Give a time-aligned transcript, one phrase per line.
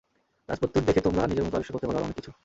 [0.49, 2.31] রাজপুত্তুর দেখে তোমার নিজের মতো আবিষ্কার করতে পারো আরও অনেক কিছু।